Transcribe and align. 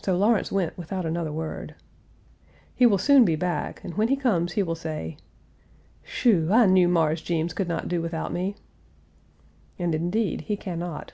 So 0.00 0.16
Lawrence 0.16 0.50
went 0.50 0.78
without 0.78 1.04
another 1.04 1.30
word. 1.30 1.74
He 2.74 2.86
will 2.86 2.96
soon 2.96 3.26
be 3.26 3.36
back, 3.36 3.84
and 3.84 3.92
when 3.92 4.08
he 4.08 4.16
comes 4.16 4.56
will 4.56 4.74
say, 4.74 5.18
"Shoo!! 6.02 6.48
I 6.50 6.64
knew 6.64 6.88
Mars 6.88 7.20
Jeems 7.20 7.52
could 7.52 7.68
not 7.68 7.86
do 7.86 8.00
without 8.00 8.32
me." 8.32 8.56
And 9.78 9.94
indeed 9.94 10.40
he 10.48 10.56
can 10.56 10.78
not. 10.78 11.12